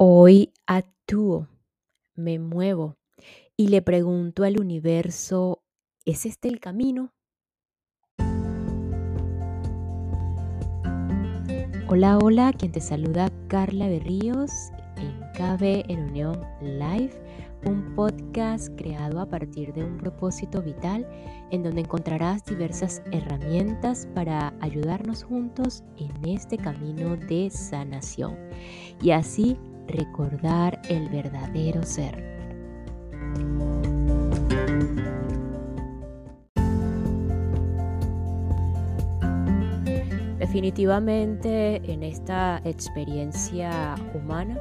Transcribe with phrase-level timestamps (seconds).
[0.00, 1.48] Hoy actúo,
[2.14, 2.94] me muevo
[3.56, 5.64] y le pregunto al universo,
[6.04, 7.10] ¿es este el camino?
[11.88, 14.52] Hola, hola, quien te saluda Carla Berríos
[14.98, 17.20] en KB en Unión Live,
[17.66, 21.08] un podcast creado a partir de un propósito vital
[21.50, 28.36] en donde encontrarás diversas herramientas para ayudarnos juntos en este camino de sanación
[29.02, 29.56] y así
[29.88, 32.38] recordar el verdadero ser.
[40.38, 44.58] Definitivamente en esta experiencia humana,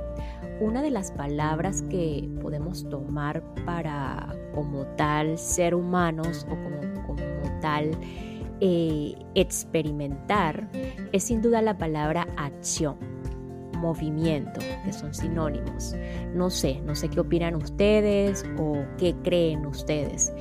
[0.60, 7.60] una de las palabras que podemos tomar para como tal ser humanos o como, como
[7.62, 7.92] tal
[8.60, 10.68] eh, experimentar
[11.12, 13.17] es sin duda la palabra acción
[13.78, 15.96] movimiento, que son sinónimos.
[16.34, 20.34] No sé, no sé qué opinan ustedes o qué creen ustedes.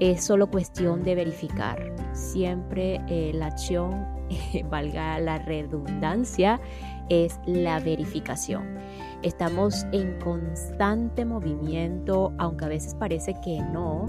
[0.00, 1.94] Es solo cuestión de verificar.
[2.12, 4.06] Siempre eh, la acción,
[4.70, 6.60] valga la redundancia,
[7.08, 8.78] es la verificación.
[9.22, 14.06] Estamos en constante movimiento, aunque a veces parece que no,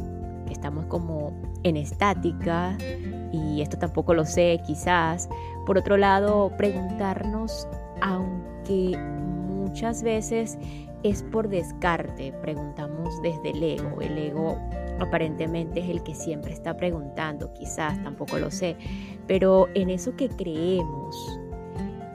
[0.49, 2.77] estamos como en estática,
[3.31, 5.29] y esto tampoco lo sé quizás.
[5.65, 7.67] Por otro lado, preguntarnos,
[8.01, 10.57] aunque que muchas veces
[11.03, 14.01] es por descarte, preguntamos desde el ego.
[14.01, 14.57] El ego
[14.99, 18.77] aparentemente es el que siempre está preguntando, quizás, tampoco lo sé,
[19.27, 21.15] pero en eso que creemos,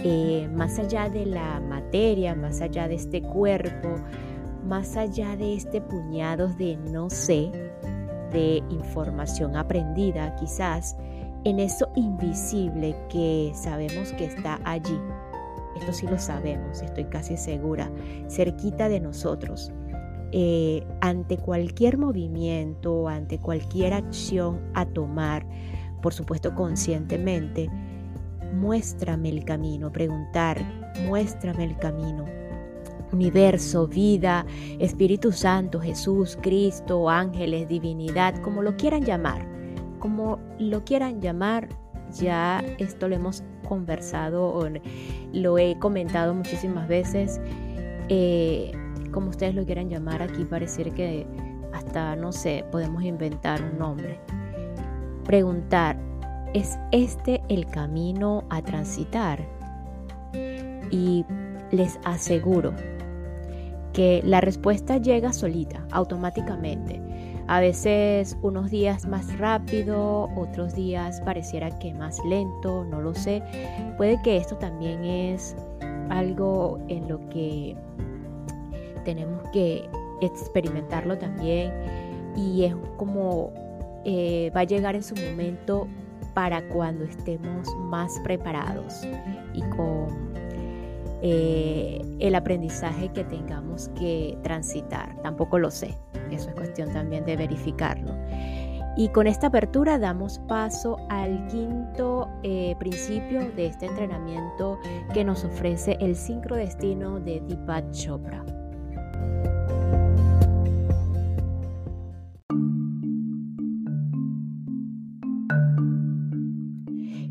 [0.00, 3.96] eh, más allá de la materia, más allá de este cuerpo,
[4.64, 7.50] más allá de este puñado de no sé,
[8.32, 10.96] de información aprendida quizás,
[11.44, 14.98] en eso invisible que sabemos que está allí,
[15.78, 17.90] esto sí lo sabemos, estoy casi segura,
[18.28, 19.72] cerquita de nosotros.
[20.30, 25.46] Eh, ante cualquier movimiento, ante cualquier acción a tomar,
[26.02, 27.70] por supuesto conscientemente,
[28.52, 30.62] muéstrame el camino, preguntar,
[31.06, 32.26] muéstrame el camino.
[33.10, 34.44] Universo, vida,
[34.78, 39.46] Espíritu Santo, Jesús, Cristo, ángeles, divinidad, como lo quieran llamar,
[39.98, 41.70] como lo quieran llamar,
[42.12, 44.68] ya esto lo hemos conversado,
[45.32, 47.40] lo he comentado muchísimas veces.
[48.08, 48.72] Eh,
[49.12, 51.26] como ustedes lo quieran llamar, aquí pareciera que
[51.72, 54.18] hasta, no sé, podemos inventar un nombre.
[55.24, 55.96] Preguntar,
[56.54, 59.40] ¿es este el camino a transitar?
[60.90, 61.24] Y
[61.70, 62.72] les aseguro
[63.92, 67.07] que la respuesta llega solita, automáticamente.
[67.48, 73.42] A veces unos días más rápido, otros días pareciera que más lento, no lo sé.
[73.96, 75.56] Puede que esto también es
[76.10, 77.74] algo en lo que
[79.04, 79.88] tenemos que
[80.20, 81.72] experimentarlo también
[82.36, 83.50] y es como
[84.04, 85.88] eh, va a llegar en su momento
[86.34, 89.06] para cuando estemos más preparados
[89.54, 90.06] y con
[91.22, 95.16] eh, el aprendizaje que tengamos que transitar.
[95.22, 95.94] Tampoco lo sé.
[96.32, 98.14] Eso es cuestión también de verificarlo.
[98.96, 104.78] Y con esta apertura damos paso al quinto eh, principio de este entrenamiento
[105.14, 108.44] que nos ofrece el sincrodestino de Deepak Chopra.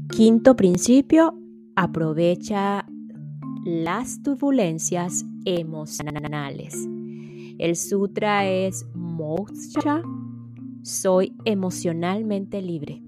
[0.09, 1.37] Quinto principio,
[1.75, 2.87] aprovecha
[3.65, 6.96] las turbulencias emocionales.
[7.59, 10.03] El sutra es Moksha,
[10.84, 13.01] soy emocionalmente libre.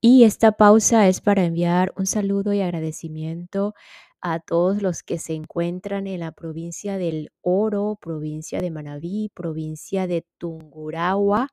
[0.00, 3.74] Y esta pausa es para enviar un saludo y agradecimiento
[4.20, 10.06] a todos los que se encuentran en la provincia del Oro, provincia de Manabí, provincia
[10.06, 11.48] de Tungurahua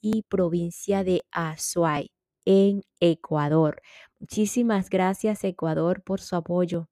[0.00, 2.12] y provincia de Azuay
[2.46, 3.82] en Ecuador.
[4.18, 6.88] Muchísimas gracias Ecuador por su apoyo.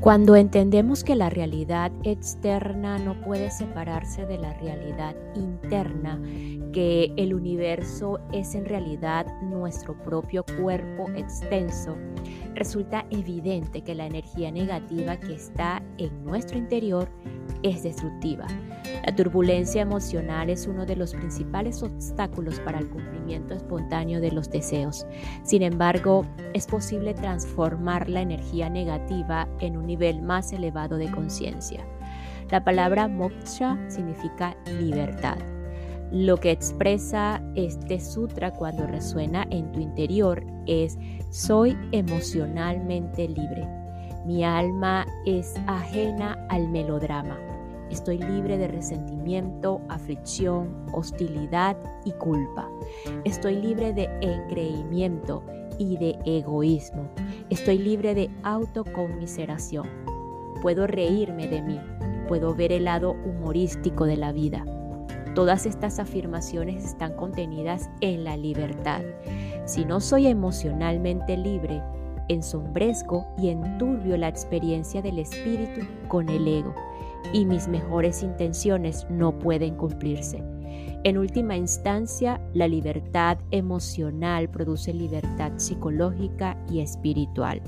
[0.00, 6.20] Cuando entendemos que la realidad externa no puede separarse de la realidad interna,
[6.72, 11.96] que el universo es en realidad nuestro propio cuerpo extenso,
[12.54, 17.08] resulta evidente que la energía negativa que está en nuestro interior
[17.62, 18.46] es destructiva.
[19.06, 24.50] La turbulencia emocional es uno de los principales obstáculos para el cumplimiento espontáneo de los
[24.50, 25.06] deseos.
[25.44, 26.24] Sin embargo,
[26.54, 31.84] es posible transformar la energía negativa en un nivel más elevado de conciencia.
[32.50, 35.38] La palabra moksha significa libertad.
[36.10, 40.98] Lo que expresa este sutra cuando resuena en tu interior es
[41.30, 43.68] soy emocionalmente libre.
[44.24, 47.38] Mi alma es ajena al melodrama.
[47.90, 52.70] Estoy libre de resentimiento, aflicción, hostilidad y culpa.
[53.24, 55.42] Estoy libre de engreimiento
[55.78, 57.10] y de egoísmo.
[57.50, 59.86] Estoy libre de autoconmiseración.
[60.62, 61.80] Puedo reírme de mí.
[62.28, 64.64] Puedo ver el lado humorístico de la vida.
[65.38, 69.02] Todas estas afirmaciones están contenidas en la libertad.
[69.66, 71.80] Si no soy emocionalmente libre,
[72.26, 76.74] ensombrezco y enturbio la experiencia del espíritu con el ego
[77.32, 80.42] y mis mejores intenciones no pueden cumplirse.
[81.04, 87.62] En última instancia, la libertad emocional produce libertad psicológica y espiritual.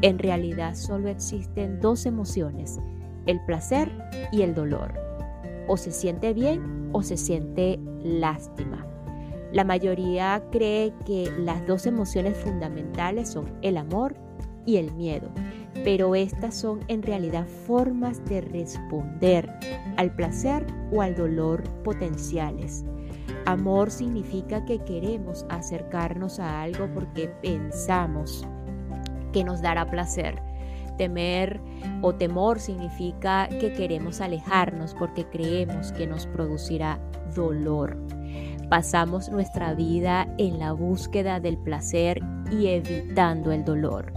[0.00, 2.80] En realidad solo existen dos emociones,
[3.26, 3.92] el placer
[4.32, 4.94] y el dolor
[5.68, 8.86] o se siente bien o se siente lástima.
[9.52, 14.14] La mayoría cree que las dos emociones fundamentales son el amor
[14.64, 15.28] y el miedo,
[15.84, 19.50] pero estas son en realidad formas de responder
[19.96, 22.84] al placer o al dolor potenciales.
[23.44, 28.46] Amor significa que queremos acercarnos a algo porque pensamos
[29.32, 30.40] que nos dará placer
[30.96, 31.60] Temer
[32.00, 36.98] o temor significa que queremos alejarnos porque creemos que nos producirá
[37.34, 37.96] dolor.
[38.68, 44.12] Pasamos nuestra vida en la búsqueda del placer y evitando el dolor.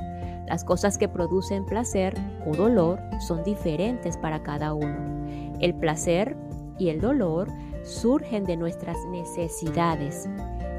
[0.48, 2.14] Las cosas que producen placer
[2.46, 5.26] o dolor son diferentes para cada uno.
[5.60, 6.38] El placer
[6.78, 7.50] y el dolor
[7.84, 10.30] surgen de nuestras necesidades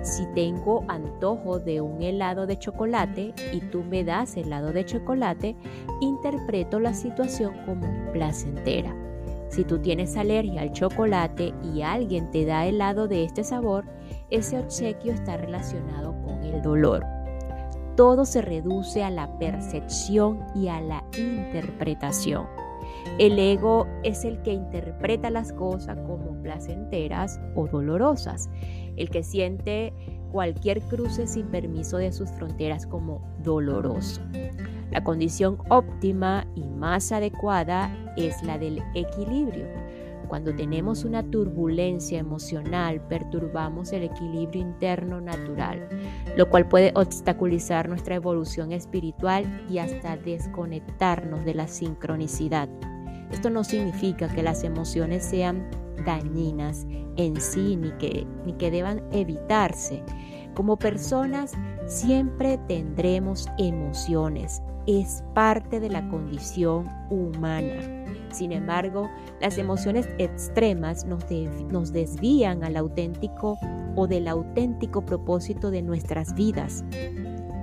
[0.07, 5.57] si tengo antojo de un helado de chocolate y tú me das helado de chocolate,
[6.01, 8.95] interpreto la situación como placentera.
[9.49, 13.85] Si tú tienes alergia al chocolate y alguien te da helado de este sabor,
[14.31, 17.05] ese obsequio está relacionado con el dolor.
[17.97, 22.47] Todo se reduce a la percepción y a la interpretación.
[23.19, 28.51] El ego es el que interpreta las cosas como placenteras o dolorosas
[28.97, 29.93] el que siente
[30.33, 34.21] cualquier cruce sin permiso de sus fronteras como doloroso.
[34.91, 39.67] La condición óptima y más adecuada es la del equilibrio.
[40.29, 45.89] Cuando tenemos una turbulencia emocional, perturbamos el equilibrio interno natural,
[46.37, 52.69] lo cual puede obstaculizar nuestra evolución espiritual y hasta desconectarnos de la sincronicidad.
[53.31, 55.69] Esto no significa que las emociones sean
[56.05, 60.03] dañinas en sí ni que, ni que deban evitarse.
[60.55, 61.53] Como personas
[61.87, 68.07] siempre tendremos emociones, es parte de la condición humana.
[68.31, 69.11] Sin embargo,
[69.41, 71.25] las emociones extremas nos,
[71.71, 73.59] nos, desvían al auténtico
[73.97, 76.85] o del auténtico propósito de nuestras vidas.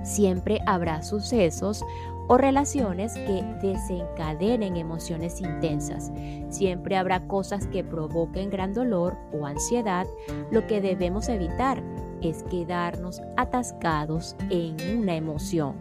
[0.02, 1.84] Siempre habrá sucesos
[2.28, 6.12] o relaciones que desencadenen emociones intensas.
[6.48, 10.06] Siempre habrá cosas que provoquen gran dolor o ansiedad.
[10.50, 11.82] Lo que debemos evitar
[12.22, 15.74] es quedarnos atascados en una emoción.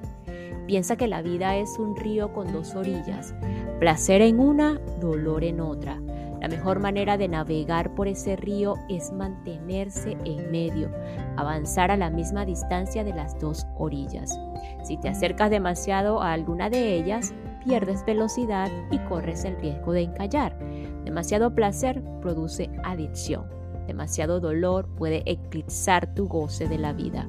[0.68, 3.34] Piensa que la vida es un río con dos orillas,
[3.80, 6.00] placer en una, dolor en otra.
[6.44, 10.92] La mejor manera de navegar por ese río es mantenerse en medio,
[11.38, 14.38] avanzar a la misma distancia de las dos orillas.
[14.83, 17.33] Si te acercas demasiado a alguna de ellas,
[17.64, 20.59] pierdes velocidad y corres el riesgo de encallar.
[21.06, 23.45] Demasiado placer produce adicción.
[23.88, 27.26] Demasiado dolor puede eclipsar tu goce de la vida.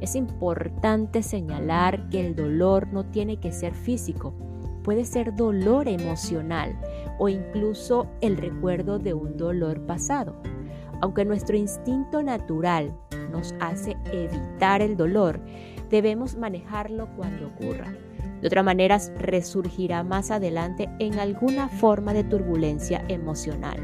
[0.00, 4.32] Es importante señalar que el dolor no tiene que ser físico,
[4.84, 6.76] puede ser dolor emocional
[7.22, 10.34] o incluso el recuerdo de un dolor pasado.
[11.00, 12.98] Aunque nuestro instinto natural
[13.30, 15.38] nos hace evitar el dolor,
[15.88, 17.94] debemos manejarlo cuando ocurra.
[18.40, 23.78] De otra manera, resurgirá más adelante en alguna forma de turbulencia emocional.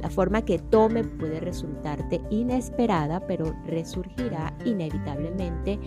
[0.00, 5.78] La forma que tome puede resultarte inesperada, pero resurgirá inevitablemente,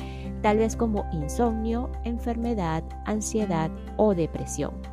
[0.44, 4.93] tal vez como insomnio, enfermedad, ansiedad o depresión.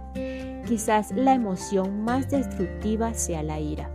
[0.71, 3.91] Quizás la emoción más destructiva sea la ira.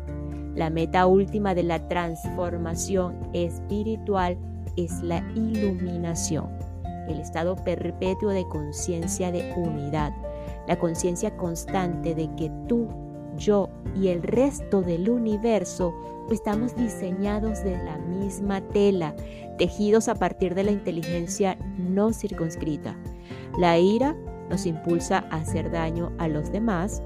[0.55, 4.37] La meta última de la transformación espiritual
[4.75, 6.49] es la iluminación,
[7.07, 10.11] el estado perpetuo de conciencia de unidad,
[10.67, 12.89] la conciencia constante de que tú
[13.37, 15.93] yo y el resto del universo
[16.29, 19.15] estamos diseñados de la misma tela,
[19.57, 22.97] tejidos a partir de la inteligencia no circunscrita.
[23.57, 24.13] La ira
[24.49, 27.01] nos impulsa a hacer daño a los demás.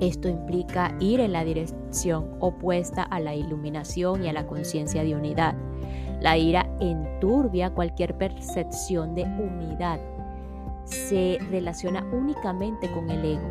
[0.00, 5.16] Esto implica ir en la dirección opuesta a la iluminación y a la conciencia de
[5.16, 5.54] unidad.
[6.20, 10.00] La ira enturbia cualquier percepción de unidad.
[10.84, 13.48] Se relaciona únicamente con el ego.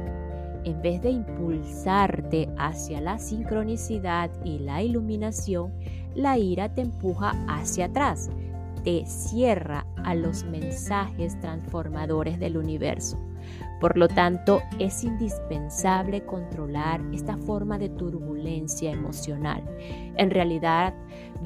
[0.64, 5.72] En vez de impulsarte hacia la sincronicidad y la iluminación,
[6.14, 8.30] la ira te empuja hacia atrás,
[8.84, 13.20] te cierra a los mensajes transformadores del universo.
[13.82, 19.62] Por lo tanto, es indispensable controlar esta forma de turbulencia emocional.
[20.16, 20.94] En realidad,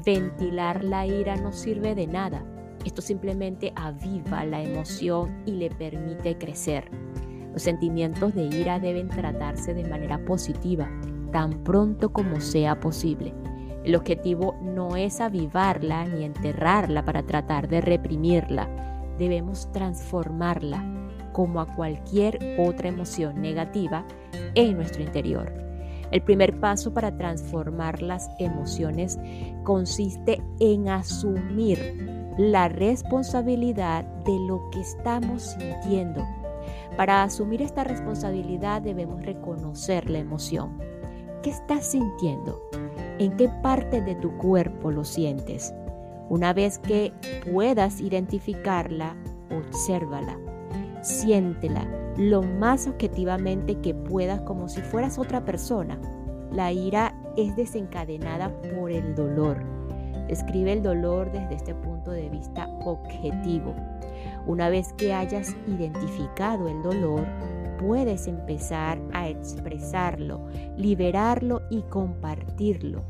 [0.04, 2.44] ventilar la ira no sirve de nada.
[2.84, 6.88] Esto simplemente aviva la emoción y le permite crecer.
[7.52, 10.88] Los sentimientos de ira deben tratarse de manera positiva,
[11.32, 13.34] tan pronto como sea posible.
[13.84, 18.68] El objetivo no es avivarla ni enterrarla para tratar de reprimirla.
[19.18, 20.84] Debemos transformarla
[21.32, 24.04] como a cualquier otra emoción negativa
[24.54, 25.52] en nuestro interior.
[26.12, 29.18] El primer paso para transformar las emociones
[29.64, 36.24] consiste en asumir la responsabilidad de lo que estamos sintiendo.
[36.96, 40.78] Para asumir esta responsabilidad debemos reconocer la emoción.
[41.42, 42.60] ¿Qué estás sintiendo?
[43.18, 45.74] ¿En qué parte de tu cuerpo lo sientes?
[46.28, 47.12] Una vez que
[47.50, 49.14] puedas identificarla,
[49.50, 50.38] obsérvala
[51.02, 51.84] Siéntela
[52.16, 55.98] lo más objetivamente que puedas como si fueras otra persona.
[56.52, 59.58] La ira es desencadenada por el dolor.
[60.28, 63.74] Describe el dolor desde este punto de vista objetivo.
[64.46, 67.26] Una vez que hayas identificado el dolor,
[67.82, 70.46] puedes empezar a expresarlo,
[70.76, 73.04] liberarlo y compartirlo.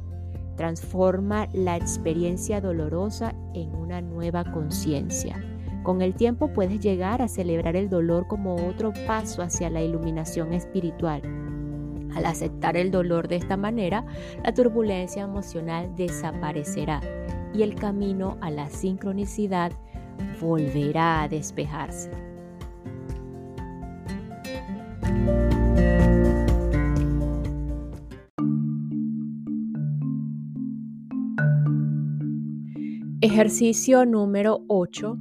[0.57, 5.43] Transforma la experiencia dolorosa en una nueva conciencia.
[5.83, 10.53] Con el tiempo puedes llegar a celebrar el dolor como otro paso hacia la iluminación
[10.53, 11.23] espiritual.
[12.15, 14.05] Al aceptar el dolor de esta manera,
[14.45, 17.01] la turbulencia emocional desaparecerá
[17.53, 19.73] y el camino a la sincronicidad
[20.41, 22.32] volverá a despejarse.
[33.21, 35.17] Ejercicio número 8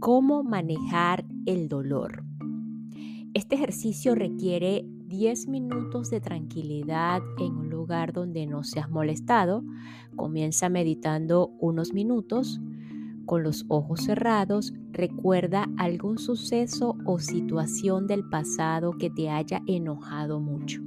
[0.00, 2.24] cómo manejar el dolor.
[3.34, 9.62] Este ejercicio requiere 10 minutos de tranquilidad en un lugar donde no seas molestado.
[10.14, 12.60] Comienza meditando unos minutos
[13.26, 14.72] con los ojos cerrados.
[14.92, 20.80] Recuerda algún suceso o situación del pasado que te haya enojado mucho.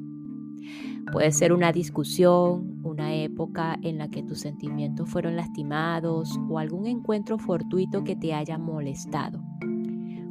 [1.12, 6.86] Puede ser una discusión, una época en la que tus sentimientos fueron lastimados o algún
[6.86, 9.42] encuentro fortuito que te haya molestado.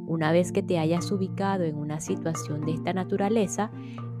[0.07, 3.71] Una vez que te hayas ubicado en una situación de esta naturaleza,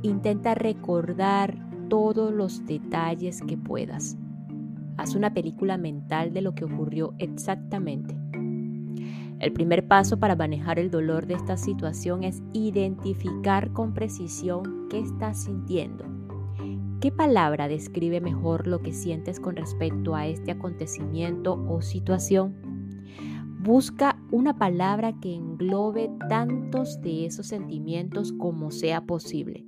[0.03, 1.57] intenta recordar
[1.89, 4.17] todos los detalles que puedas.
[4.99, 8.15] Haz una película mental de lo que ocurrió exactamente.
[9.39, 14.99] El primer paso para manejar el dolor de esta situación es identificar con precisión qué
[14.99, 16.19] estás sintiendo
[16.99, 22.55] ¿Qué palabra describe mejor lo que sientes con respecto a este acontecimiento o situación?
[23.61, 29.65] Busca una palabra que englobe tantos de esos sentimientos como sea posible.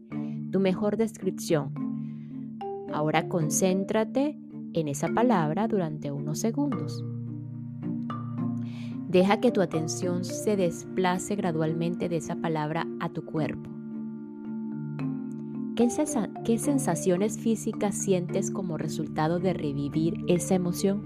[0.51, 1.73] Tu mejor descripción.
[2.91, 4.37] Ahora concéntrate
[4.73, 7.03] en esa palabra durante unos segundos.
[9.11, 13.69] Deja que tu atención se desplace gradualmente de esa palabra a tu cuerpo.
[15.75, 21.01] ¿Qué, sensaciones físicas sientes como resultado de revivir esa emoción?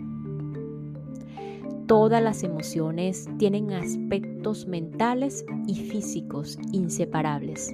[1.87, 7.73] Todas las emociones tienen aspectos mentales y físicos inseparables.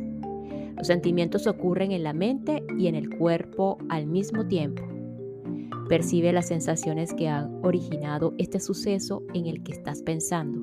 [0.78, 4.91] Los sentimientos ocurren en la mente y en el cuerpo al mismo tiempo.
[5.92, 10.62] Percibe las sensaciones que han originado este suceso en el que estás pensando.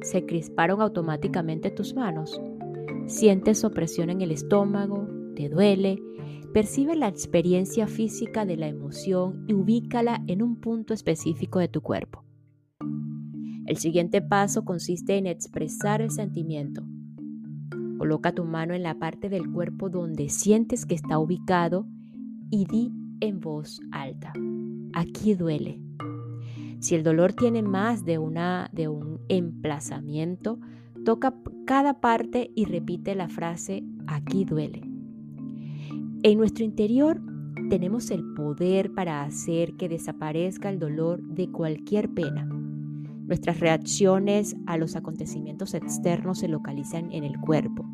[0.00, 2.40] ¿Se crisparon automáticamente tus manos?
[3.08, 6.00] ¿Sientes opresión en el estómago, te duele,
[6.52, 11.80] percibe la experiencia física de la emoción y ubícala en un punto específico de tu
[11.80, 12.22] cuerpo.
[13.66, 16.84] El siguiente paso consiste en expresar el sentimiento.
[17.98, 21.88] Coloca tu mano en la parte del cuerpo donde sientes que está ubicado
[22.50, 24.32] y di en voz alta,
[24.92, 25.80] aquí duele.
[26.80, 30.58] Si el dolor tiene más de, una, de un emplazamiento,
[31.04, 31.34] toca
[31.66, 34.82] cada parte y repite la frase, aquí duele.
[36.22, 37.20] En nuestro interior
[37.68, 42.46] tenemos el poder para hacer que desaparezca el dolor de cualquier pena.
[43.26, 47.86] Nuestras reacciones a los acontecimientos externos se localizan en el cuerpo.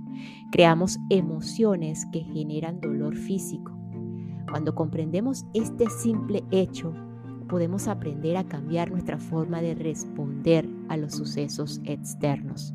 [0.50, 3.79] Creamos emociones que generan dolor físico.
[4.50, 6.92] Cuando comprendemos este simple hecho,
[7.48, 12.72] podemos aprender a cambiar nuestra forma de responder a los sucesos externos.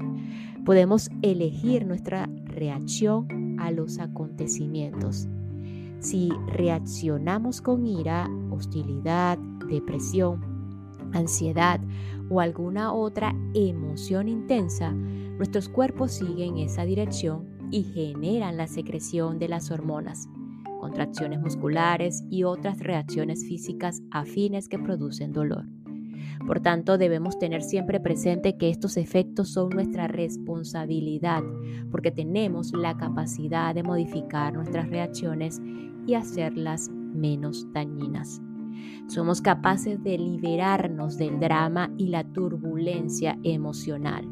[0.65, 5.27] Podemos elegir nuestra reacción a los acontecimientos.
[6.00, 9.38] Si reaccionamos con ira, hostilidad,
[9.70, 10.41] depresión,
[11.13, 11.82] ansiedad
[12.29, 19.50] o alguna otra emoción intensa, nuestros cuerpos siguen esa dirección y generan la secreción de
[19.50, 20.29] las hormonas
[20.79, 25.65] contracciones musculares y otras reacciones físicas afines que producen dolor.
[26.46, 31.41] Por tanto, debemos tener siempre presente que estos efectos son nuestra responsabilidad,
[31.91, 35.62] porque tenemos la capacidad de modificar nuestras reacciones
[36.05, 38.41] y hacerlas menos dañinas.
[39.08, 44.27] Somos capaces de liberarnos del drama y la turbulencia emocional.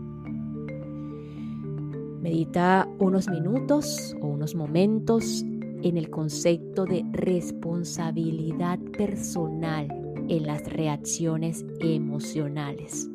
[2.21, 5.43] Medita unos minutos o unos momentos
[5.83, 9.87] en el concepto de responsabilidad personal
[10.29, 13.09] en las reacciones emocionales.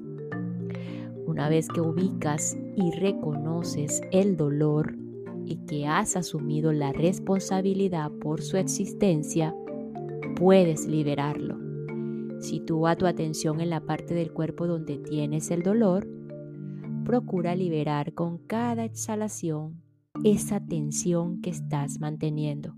[1.27, 4.95] Una vez que ubicas y reconoces el dolor
[5.47, 9.55] y que has asumido la responsabilidad por su existencia,
[10.37, 11.57] puedes liberarlo.
[12.41, 16.07] Sitúa tu atención en la parte del cuerpo donde tienes el dolor.
[17.05, 19.88] Procura liberar con cada exhalación
[20.25, 22.75] esa tensión que estás manteniendo.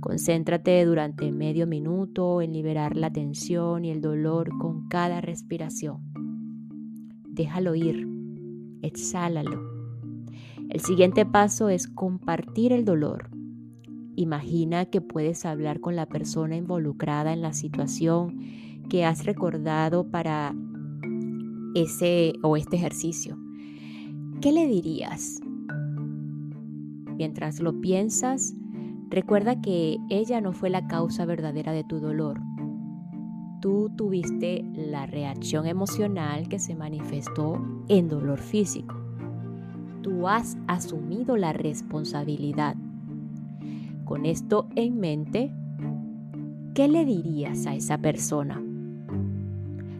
[0.00, 6.00] Concéntrate durante medio minuto en liberar la tensión y el dolor con cada respiración.
[7.28, 8.08] Déjalo ir,
[8.82, 9.60] exhálalo.
[10.68, 13.30] El siguiente paso es compartir el dolor.
[14.16, 18.38] Imagina que puedes hablar con la persona involucrada en la situación
[18.88, 20.54] que has recordado para
[21.74, 23.38] ese o este ejercicio.
[24.40, 25.40] ¿Qué le dirías?
[27.20, 28.54] Mientras lo piensas,
[29.10, 32.40] recuerda que ella no fue la causa verdadera de tu dolor.
[33.60, 38.94] Tú tuviste la reacción emocional que se manifestó en dolor físico.
[40.00, 42.74] Tú has asumido la responsabilidad.
[44.06, 45.52] Con esto en mente,
[46.72, 48.62] ¿qué le dirías a esa persona?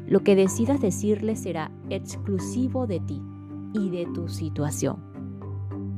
[0.07, 3.21] Lo que decidas decirle será exclusivo de ti
[3.75, 5.10] y de tu situación.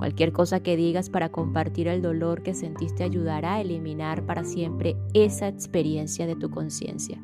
[0.03, 4.97] Cualquier cosa que digas para compartir el dolor que sentiste ayudará a eliminar para siempre
[5.15, 7.23] esa experiencia de tu conciencia.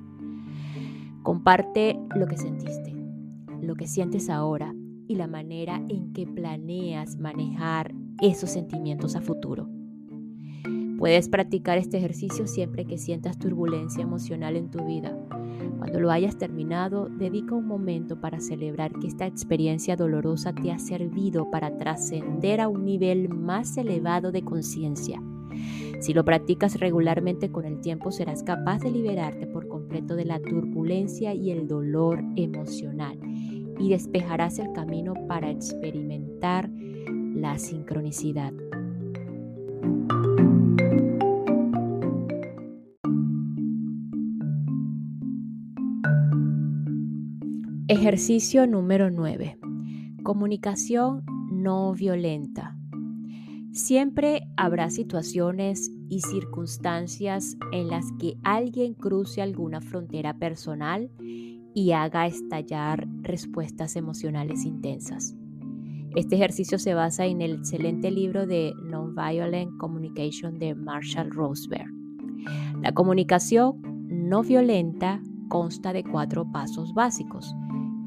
[1.24, 2.94] Comparte lo que sentiste,
[3.60, 4.76] lo que sientes ahora
[5.08, 9.68] y la manera en que planeas manejar esos sentimientos a futuro.
[10.98, 15.18] Puedes practicar este ejercicio siempre que sientas turbulencia emocional en tu vida
[15.78, 20.78] cuando lo hayas terminado, dedica un momento para celebrar que esta experiencia dolorosa te ha
[20.78, 25.22] servido para trascender a un nivel más elevado de conciencia.
[26.00, 30.40] Si lo practicas regularmente con el tiempo, serás capaz de liberarte por completo de la
[30.40, 33.18] turbulencia y el dolor emocional
[33.78, 36.70] y despejarás el camino para experimentar
[37.34, 38.52] la sincronicidad.
[47.90, 49.58] Ejercicio número 9.
[50.22, 52.76] Comunicación no violenta.
[53.72, 61.10] Siempre habrá situaciones y circunstancias en las que alguien cruce alguna frontera personal
[61.72, 65.34] y haga estallar respuestas emocionales intensas.
[66.14, 71.88] Este ejercicio se basa en el excelente libro de Nonviolent Communication de Marshall Roseberg.
[72.82, 77.56] La comunicación no violenta consta de cuatro pasos básicos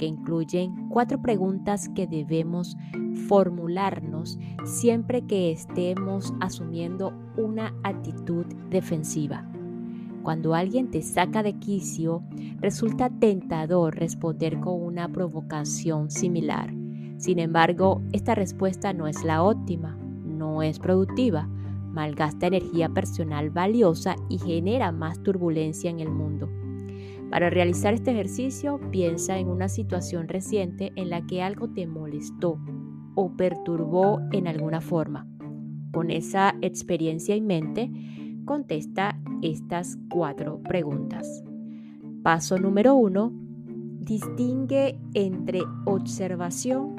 [0.02, 2.76] que incluyen cuatro preguntas que debemos
[3.28, 9.48] formularnos siempre que estemos asumiendo una actitud defensiva.
[10.24, 12.24] Cuando alguien te saca de quicio,
[12.60, 16.74] resulta tentador responder con una provocación similar.
[17.18, 21.48] Sin embargo, esta respuesta no es la óptima, no es productiva,
[21.92, 26.50] malgasta energía personal valiosa y genera más turbulencia en el mundo.
[27.32, 32.60] Para realizar este ejercicio, piensa en una situación reciente en la que algo te molestó
[33.15, 35.26] o perturbó en alguna forma.
[35.94, 37.89] Con esa experiencia en mente,
[38.44, 41.41] contesta estas cuatro preguntas.
[42.22, 46.98] Paso número uno, distingue entre observación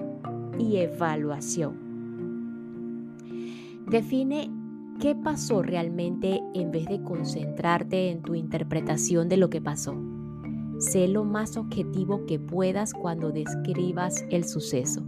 [0.59, 1.77] y evaluación.
[3.87, 4.51] Define
[4.99, 10.12] qué pasó realmente en vez de concentrarte en tu interpretación de lo que pasó.
[10.83, 15.01] Sé lo más objetivo que puedas cuando describas el suceso.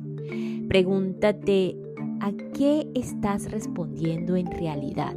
[0.69, 1.77] Pregúntate,
[2.21, 5.17] ¿a qué estás respondiendo en realidad?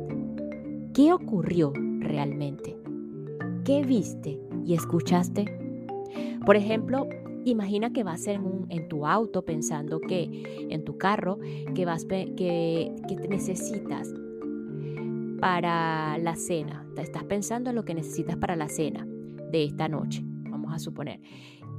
[0.95, 2.75] ¿Qué ocurrió realmente?
[3.65, 5.45] ¿Qué viste y escuchaste?
[6.43, 7.07] Por ejemplo,
[7.45, 11.37] imagina que vas en, un, en tu auto pensando que en tu carro
[11.75, 14.11] que vas que, que te necesitas
[15.39, 16.83] para la cena.
[16.97, 19.05] Estás pensando en lo que necesitas para la cena
[19.51, 20.23] de esta noche,
[20.79, 21.21] suponer.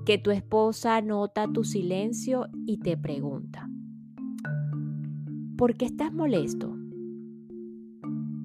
[0.04, 3.68] Que tu esposa nota tu silencio y te pregunta,
[5.56, 6.74] ¿por qué estás molesto?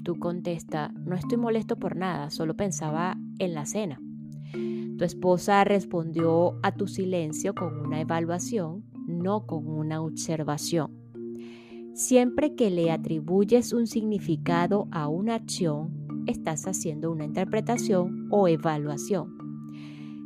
[0.04, 4.02] Tú contesta, no estoy molesto por nada, solo pensaba en la cena.
[4.98, 10.92] Tu esposa respondió a tu silencio con una evaluación, no con una observación.
[11.94, 19.43] Siempre que le atribuyes un significado a una acción, estás haciendo una interpretación o evaluación.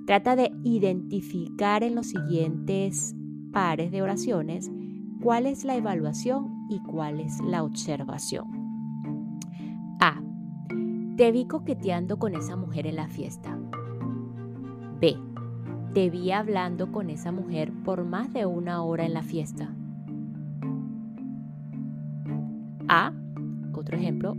[0.08, 3.14] Trata de identificar en los siguientes
[3.52, 4.72] pares de oraciones
[5.22, 8.46] cuál es la evaluación y cuál es la observación.
[10.00, 10.22] A.
[11.18, 13.60] Te vi coqueteando con esa mujer en la fiesta.
[15.02, 15.18] B.
[15.94, 19.76] Te vi hablando con esa mujer por más de una hora en la fiesta.
[22.88, 23.12] A,
[23.74, 24.38] otro ejemplo,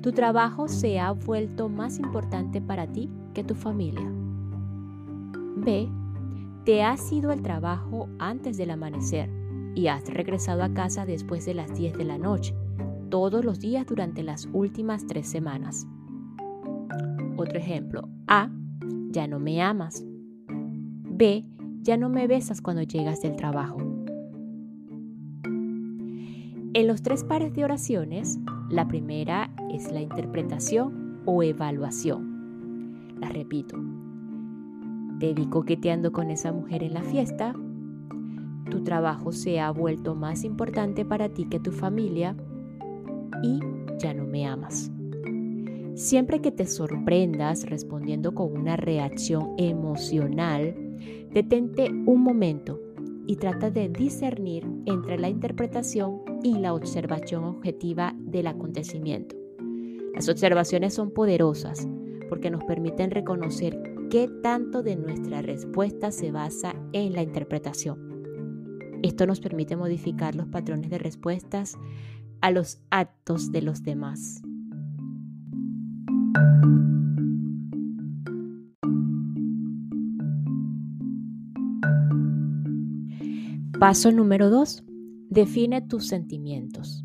[0.00, 4.17] tu trabajo se ha vuelto más importante para ti que tu familia.
[5.68, 5.86] B,
[6.64, 9.28] te has ido al trabajo antes del amanecer
[9.74, 12.54] y has regresado a casa después de las 10 de la noche,
[13.10, 15.86] todos los días durante las últimas tres semanas.
[17.36, 18.50] Otro ejemplo, A,
[19.10, 20.06] ya no me amas.
[21.04, 21.44] B,
[21.82, 23.76] ya no me besas cuando llegas del trabajo.
[26.72, 28.38] En los tres pares de oraciones,
[28.70, 33.18] la primera es la interpretación o evaluación.
[33.20, 33.97] La repito.
[35.18, 37.54] Te vi coqueteando con esa mujer en la fiesta.
[38.70, 42.36] Tu trabajo se ha vuelto más importante para ti que tu familia.
[43.42, 43.60] Y
[43.98, 44.92] ya no me amas.
[45.94, 50.76] Siempre que te sorprendas respondiendo con una reacción emocional,
[51.32, 52.80] detente un momento
[53.26, 59.34] y trata de discernir entre la interpretación y la observación objetiva del acontecimiento.
[60.14, 61.88] Las observaciones son poderosas
[62.28, 67.98] porque nos permiten reconocer qué tanto de nuestra respuesta se basa en la interpretación.
[69.02, 71.76] Esto nos permite modificar los patrones de respuestas
[72.40, 74.42] a los actos de los demás.
[83.78, 84.84] Paso número 2.
[85.30, 87.04] Define tus sentimientos.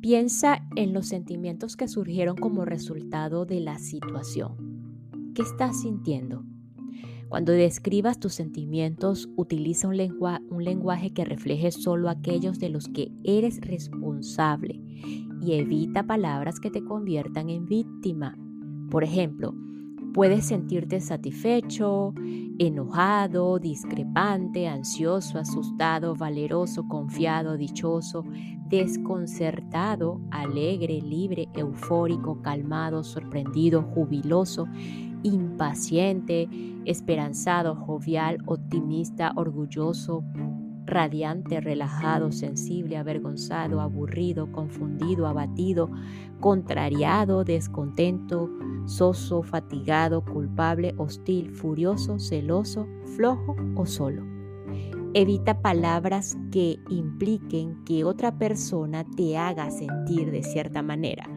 [0.00, 4.67] Piensa en los sentimientos que surgieron como resultado de la situación.
[5.38, 6.42] ¿Qué estás sintiendo?
[7.28, 9.94] Cuando describas tus sentimientos, utiliza un,
[10.50, 14.82] un, lenguaje que refleje solo aquellos de los que eres responsable
[15.40, 18.36] y evita palabras que te conviertan en víctima.
[18.90, 19.54] Por ejemplo,
[20.18, 22.14] Puedes sentirte satisfecho,
[22.58, 28.24] enojado, discrepante, ansioso, asustado, valeroso, confiado, dichoso,
[28.68, 34.66] desconcertado, alegre, libre, eufórico, calmado, sorprendido, jubiloso,
[35.22, 36.48] impaciente,
[36.84, 40.24] esperanzado, jovial, optimista, orgulloso,
[40.88, 45.90] radiante, relajado, sensible, avergonzado, aburrido, confundido, abatido,
[46.40, 48.50] contrariado, descontento,
[48.86, 54.24] soso, fatigado, culpable, hostil, furioso, celoso, flojo o solo.
[55.14, 61.28] Evita palabras que impliquen que otra persona te haga sentir de cierta manera.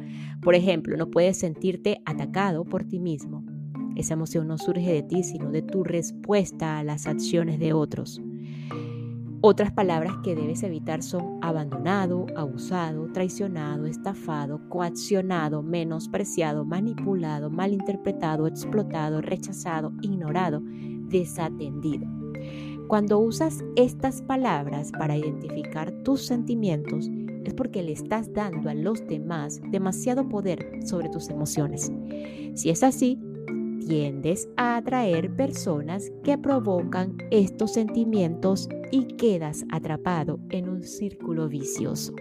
[0.42, 3.51] Por ejemplo, no puedes sentirte atacado por ti mismo.
[3.96, 8.22] Esa emoción no surge de ti, sino de tu respuesta a las acciones de otros.
[9.44, 19.20] Otras palabras que debes evitar son abandonado, abusado, traicionado, estafado, coaccionado, menospreciado, manipulado, malinterpretado, explotado,
[19.20, 22.08] rechazado, ignorado, desatendido.
[22.88, 27.10] Cuando usas estas palabras para identificar tus sentimientos,
[27.44, 31.92] es porque le estás dando a los demás demasiado poder sobre tus emociones.
[32.54, 33.20] Si es así,
[33.92, 42.14] tiendes a atraer personas que provocan estos sentimientos y quedas atrapado en un círculo vicioso.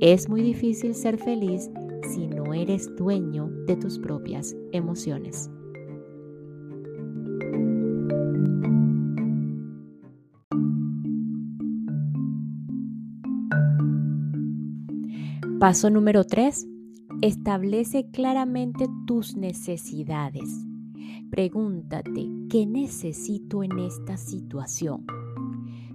[0.00, 1.70] Es muy difícil ser feliz
[2.12, 5.48] si no eres dueño de tus propias emociones.
[15.60, 16.66] Paso número 3.
[17.22, 20.66] Establece claramente tus necesidades.
[21.30, 25.06] Pregúntate, ¿qué necesito en esta situación?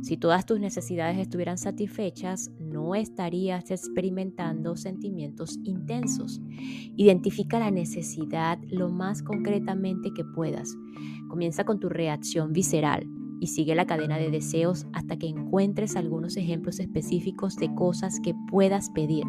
[0.02, 6.40] Si todas tus necesidades estuvieran satisfechas, no estarías experimentando sentimientos intensos.
[6.96, 10.74] Identifica la necesidad lo más concretamente que puedas.
[11.28, 13.06] Comienza con tu reacción visceral
[13.42, 18.34] y sigue la cadena de deseos hasta que encuentres algunos ejemplos específicos de cosas que
[18.50, 19.26] puedas pedir.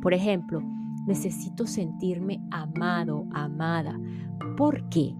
[0.00, 0.62] Por ejemplo,
[1.08, 3.98] necesito sentirme amado, amada.
[4.56, 5.14] ¿Por qué?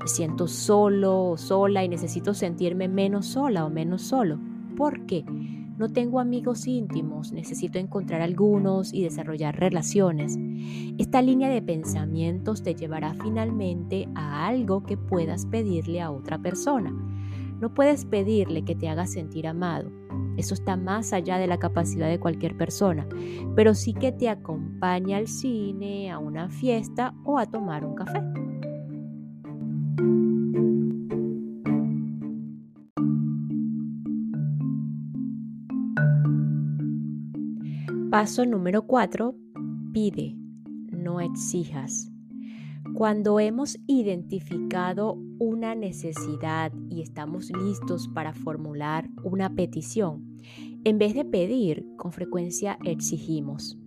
[0.00, 4.38] Me siento solo o sola y necesito sentirme menos sola o menos solo.
[4.76, 5.24] ¿Por qué?
[5.80, 10.38] No tengo amigos íntimos, necesito encontrar algunos y desarrollar relaciones.
[10.98, 16.90] Esta línea de pensamientos te llevará finalmente a algo que puedas pedirle a otra persona.
[17.60, 19.90] No puedes pedirle que te haga sentir amado.
[20.36, 23.06] Eso está más allá de la capacidad de cualquier persona,
[23.54, 28.49] pero sí que te acompañe al cine, a una fiesta o a tomar un café.
[38.10, 39.36] Paso número 4.
[39.92, 40.36] Pide,
[40.90, 42.10] no exijas.
[42.94, 50.36] Cuando hemos identificado una necesidad y estamos listos para formular una petición,
[50.82, 53.78] en vez de pedir, con frecuencia exigimos.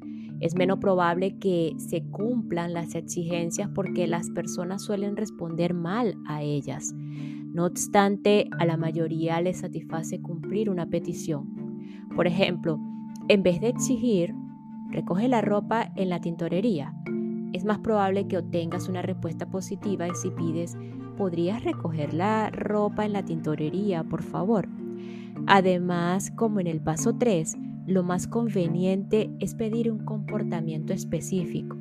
[0.44, 6.42] Es menos probable que se cumplan las exigencias porque las personas suelen responder mal a
[6.42, 6.94] ellas.
[7.54, 11.80] No obstante, a la mayoría les satisface cumplir una petición.
[12.14, 12.78] Por ejemplo,
[13.30, 14.36] en vez de exigir,
[14.90, 16.94] recoge la ropa en la tintorería.
[17.54, 20.78] Es más probable que obtengas una respuesta positiva si pides,
[21.16, 24.68] ¿podrías recoger la ropa en la tintorería, por favor?
[25.48, 31.76] Además, como en el paso 3, lo más conveniente es pedir un comportamiento específico.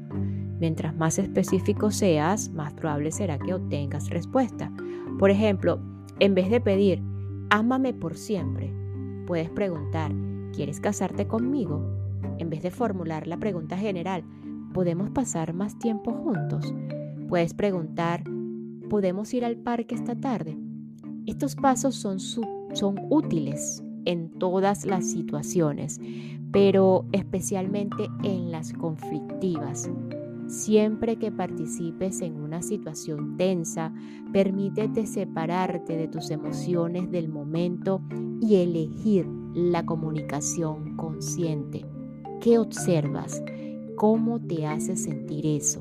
[0.61, 4.73] Mientras más específico seas, más probable será que obtengas respuesta.
[5.19, 5.81] Por ejemplo,
[6.21, 7.03] en vez de pedir,
[7.51, 8.73] ámame por siempre,
[9.27, 10.12] puedes preguntar,
[10.53, 11.83] ¿Quieres casarte conmigo?
[12.38, 14.23] En vez de formular la pregunta general,
[14.75, 16.75] ¿podemos pasar más tiempo juntos?
[17.29, 18.23] Puedes preguntar,
[18.91, 20.59] ¿podemos ir al parque esta tarde?
[21.25, 26.01] Estos pasos son, son útiles en todas las situaciones,
[26.53, 29.91] pero especialmente en las conflictivas.
[30.49, 33.93] Siempre que participes en una situación tensa,
[34.33, 38.03] permítete separarte de tus emociones del momento
[38.41, 41.87] y elegir la comunicación consciente.
[42.41, 43.43] ¿Qué observas?
[43.97, 45.81] ¿Cómo te hace sentir eso?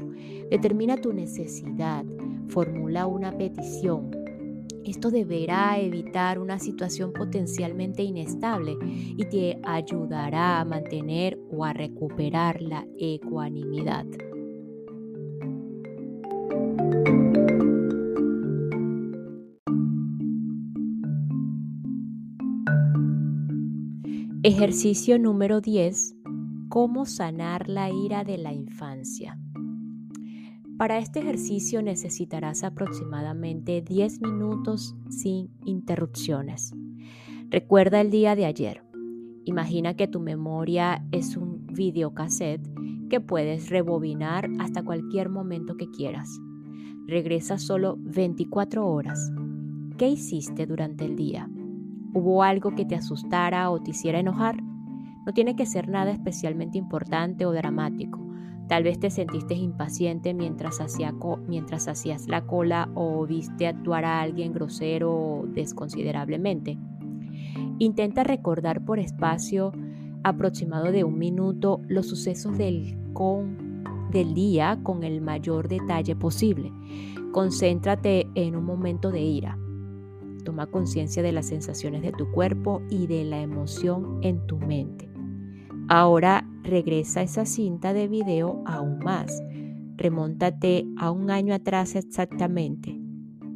[0.49, 2.05] Determina tu necesidad,
[2.47, 4.20] formula una petición.
[4.85, 12.61] Esto deberá evitar una situación potencialmente inestable y te ayudará a mantener o a recuperar
[12.61, 14.05] la ecuanimidad.
[24.43, 26.15] Ejercicio número 10.
[26.69, 29.37] ¿Cómo sanar la ira de la infancia?
[30.81, 36.73] Para este ejercicio necesitarás aproximadamente 10 minutos sin interrupciones.
[37.51, 38.83] Recuerda el día de ayer.
[39.45, 42.67] Imagina que tu memoria es un videocassette
[43.11, 46.27] que puedes rebobinar hasta cualquier momento que quieras.
[47.05, 49.31] Regresa solo 24 horas.
[49.99, 51.47] ¿Qué hiciste durante el día?
[52.11, 54.63] ¿Hubo algo que te asustara o te hiciera enojar?
[55.27, 58.30] No tiene que ser nada especialmente importante o dramático.
[58.71, 60.79] Tal vez te sentiste impaciente mientras,
[61.45, 66.77] mientras hacías la cola o viste actuar a alguien grosero o desconsiderablemente.
[67.79, 69.73] Intenta recordar por espacio
[70.23, 76.71] aproximado de un minuto los sucesos del, con, del día con el mayor detalle posible.
[77.33, 79.57] Concéntrate en un momento de ira
[80.45, 85.10] Toma conciencia de las sensaciones de tu cuerpo y de la emoción en tu mente.
[85.87, 89.41] Ahora regresa esa cinta de video aún más.
[89.97, 92.99] Remóntate a un año atrás exactamente.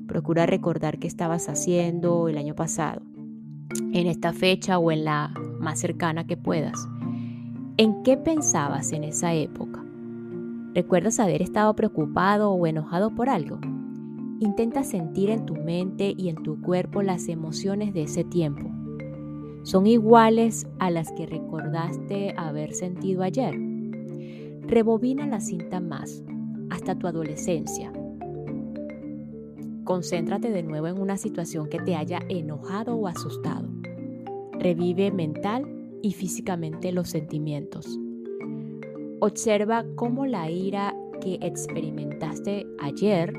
[0.08, 3.02] Procura recordar qué estabas haciendo el año pasado,
[3.94, 6.88] en esta fecha o en la más cercana que puedas.
[7.78, 9.84] ¿En qué pensabas en esa época?
[10.74, 13.60] ¿Recuerdas haber estado preocupado o enojado por algo?
[14.42, 18.75] Intenta sentir en tu mente y en tu cuerpo las emociones de ese tiempo.
[19.66, 23.60] ¿Son iguales a las que recordaste haber sentido ayer?
[24.62, 26.24] Rebobina la cinta más,
[26.70, 27.92] hasta tu adolescencia.
[29.84, 33.68] Concéntrate de nuevo en una situación que te haya enojado o asustado.
[34.52, 35.66] Revive mental
[36.04, 38.00] y físicamente los sentimientos.
[39.20, 43.34] Observa cómo la ira que experimentaste ayer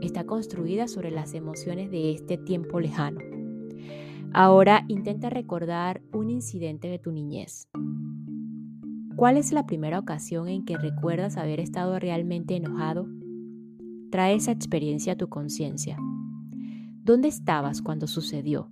[0.00, 3.37] está construida sobre las emociones de este tiempo lejano.
[4.34, 7.68] Ahora intenta recordar un incidente de tu niñez.
[9.16, 13.06] ¿Cuál es la primera ocasión en que recuerdas haber estado realmente enojado?
[14.10, 15.96] Trae esa experiencia a tu conciencia.
[17.02, 18.68] ¿Dónde estabas cuando sucedió?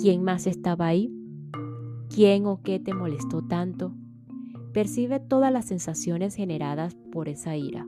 [0.00, 1.12] ¿Quién más estaba ahí?
[2.08, 3.94] ¿Quién o qué te molestó tanto?
[4.72, 7.86] Percibe todas las sensaciones generadas por esa ira.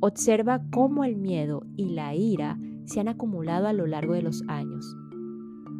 [0.00, 4.44] Observa cómo el miedo y la ira se han acumulado a lo largo de los
[4.46, 4.96] años.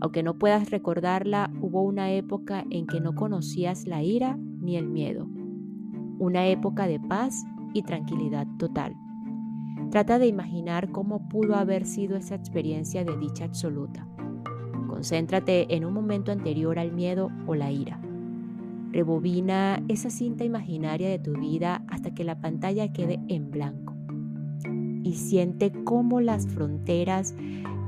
[0.01, 4.89] Aunque no puedas recordarla, hubo una época en que no conocías la ira ni el
[4.89, 5.29] miedo.
[6.19, 8.95] Una época de paz y tranquilidad total.
[9.91, 14.07] Trata de imaginar cómo pudo haber sido esa experiencia de dicha absoluta.
[14.89, 18.01] Concéntrate en un momento anterior al miedo o la ira.
[18.93, 23.90] Rebobina esa cinta imaginaria de tu vida hasta que la pantalla quede en blanco.
[25.03, 27.35] Y siente cómo las fronteras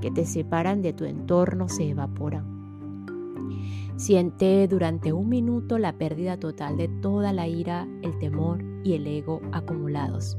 [0.01, 2.53] que te separan de tu entorno se evaporan.
[3.97, 9.07] Siente durante un minuto la pérdida total de toda la ira, el temor y el
[9.07, 10.37] ego acumulados.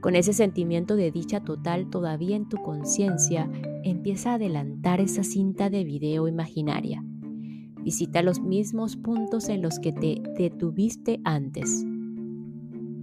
[0.00, 3.50] Con ese sentimiento de dicha total todavía en tu conciencia,
[3.82, 7.02] empieza a adelantar esa cinta de video imaginaria.
[7.82, 11.84] Visita los mismos puntos en los que te detuviste antes.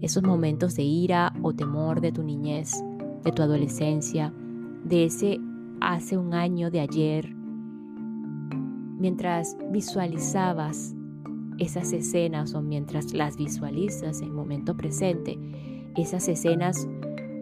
[0.03, 2.83] Esos momentos de ira o temor de tu niñez,
[3.23, 4.33] de tu adolescencia,
[4.83, 5.39] de ese
[5.79, 7.33] hace un año de ayer,
[8.99, 10.93] mientras visualizabas
[11.57, 15.39] esas escenas o mientras las visualizas en momento presente,
[15.95, 16.85] esas escenas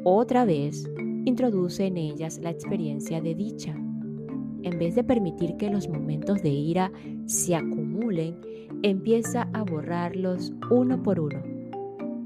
[0.04, 0.88] otra vez
[1.26, 3.74] introduce en ellas la experiencia de dicha.
[3.74, 6.92] En vez de permitir que los momentos de ira
[7.26, 8.38] se acumulen,
[8.84, 11.51] empieza a borrarlos uno por uno,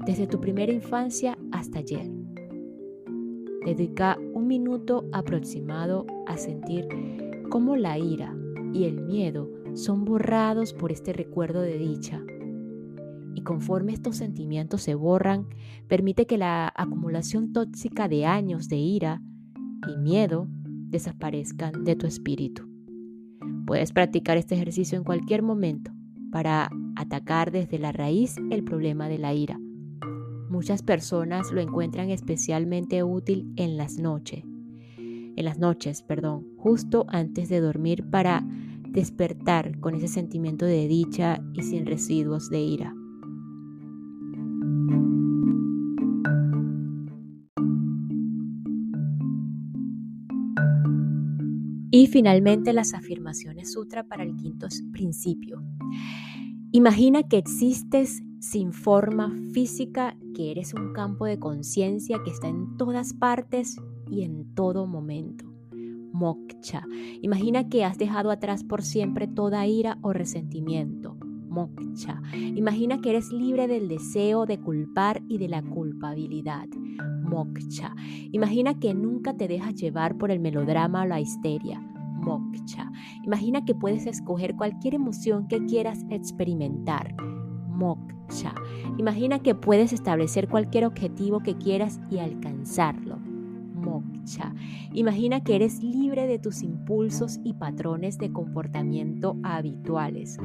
[0.06, 2.10] desde tu primera infancia hasta ayer.
[3.66, 6.88] Dedica un minuto aproximado a sentir
[7.50, 8.34] cómo la ira
[8.72, 12.22] y el miedo son borrados por este recuerdo de dicha
[13.36, 15.46] y conforme estos sentimientos se borran,
[15.88, 19.20] permite que la acumulación tóxica de años de ira
[19.86, 20.48] y miedo
[20.88, 22.66] desaparezcan de tu espíritu.
[23.66, 25.92] Puedes practicar este ejercicio en cualquier momento
[26.32, 29.60] para atacar desde la raíz el problema de la ira.
[30.48, 34.44] Muchas personas lo encuentran especialmente útil en las noches,
[34.96, 38.46] en las noches, perdón, justo antes de dormir para
[38.88, 42.94] despertar con ese sentimiento de dicha y sin residuos de ira.
[51.90, 55.62] Y finalmente las afirmaciones sutra para el quinto principio.
[56.72, 62.76] Imagina que existes sin forma física, que eres un campo de conciencia que está en
[62.76, 63.76] todas partes
[64.10, 65.44] y en todo momento.
[66.12, 66.84] Moksha.
[67.20, 71.16] Imagina que has dejado atrás por siempre toda ira o resentimiento.
[71.48, 72.22] Moksha.
[72.34, 76.68] Imagina que eres libre del deseo de culpar y de la culpabilidad
[77.26, 77.94] moksha.
[78.32, 81.80] Imagina que nunca te dejas llevar por el melodrama o la histeria.
[82.22, 82.90] Moksha.
[83.24, 87.14] Imagina que puedes escoger cualquier emoción que quieras experimentar.
[87.76, 88.54] Moksha.
[88.98, 93.18] Imagina que puedes establecer cualquier objetivo que quieras y alcanzarlo.
[93.74, 94.54] Moksha.
[94.92, 100.38] Imagina que eres libre de tus impulsos y patrones de comportamiento habituales.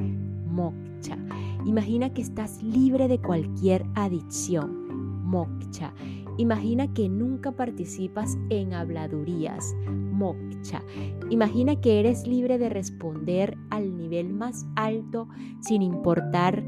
[0.47, 1.17] Moksha.
[1.65, 5.23] Imagina que estás libre de cualquier adicción.
[5.23, 5.93] Moksha.
[6.37, 9.73] Imagina que nunca participas en habladurías.
[9.87, 10.83] Moksha.
[11.29, 15.27] Imagina que eres libre de responder al nivel más alto
[15.61, 16.63] sin importar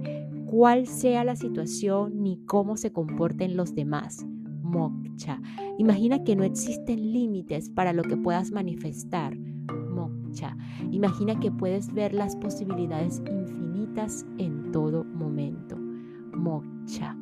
[0.53, 4.23] cuál sea la situación ni cómo se comporten los demás.
[4.61, 5.41] Moksha.
[5.79, 9.35] Imagina que no existen límites para lo que puedas manifestar.
[9.35, 10.55] Moksha.
[10.91, 15.75] Imagina que puedes ver las posibilidades infinitas en todo momento.
[16.35, 17.17] Moksha.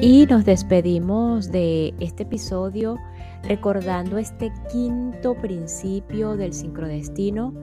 [0.00, 2.96] Y nos despedimos de este episodio
[3.44, 7.54] recordando este quinto principio del sincrodestino.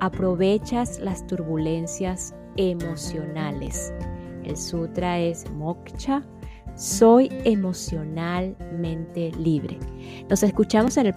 [0.00, 3.92] Aprovechas las turbulencias emocionales.
[4.44, 6.22] El sutra es moksha
[6.78, 9.78] soy emocionalmente libre.
[10.30, 11.14] Nos escuchamos en el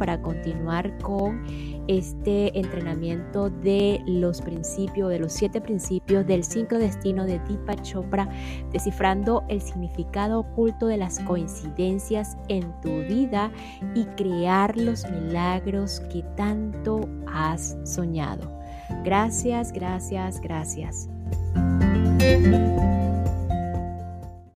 [0.00, 1.44] para continuar con
[1.88, 8.28] este entrenamiento de los principios, de los siete principios del cinco destino de Deepak Chopra,
[8.72, 13.50] descifrando el significado oculto de las coincidencias en tu vida
[13.94, 18.52] y crear los milagros que tanto has soñado.
[19.04, 21.08] Gracias, gracias, gracias.